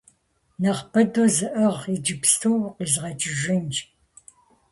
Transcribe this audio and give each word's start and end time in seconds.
-Нэхъ 0.61 0.83
быдэу 0.91 1.29
зыӀыгъ, 1.35 1.81
иджыпсту 1.93 2.55
укъизгъэкӀыжынщ! 2.67 3.75